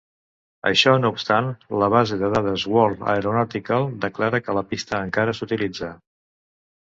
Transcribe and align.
Això 0.69 0.93
no 1.01 1.09
obstant, 1.15 1.49
la 1.83 1.89
base 1.95 2.17
de 2.21 2.29
dades 2.35 2.63
World 2.77 3.03
Aeronautical 3.17 3.85
declara 4.07 4.41
que 4.47 4.57
la 4.61 4.65
pista 4.73 5.03
encara 5.11 5.37
s'utilitza. 5.43 5.93